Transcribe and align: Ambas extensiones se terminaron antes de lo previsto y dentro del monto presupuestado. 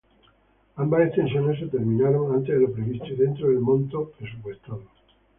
Ambas 0.77 1.03
extensiones 1.05 1.59
se 1.59 1.67
terminaron 1.67 2.33
antes 2.33 2.55
de 2.57 2.61
lo 2.65 2.71
previsto 2.73 3.05
y 3.05 3.17
dentro 3.17 3.49
del 3.49 3.59
monto 3.59 4.11
presupuestado. 4.17 4.81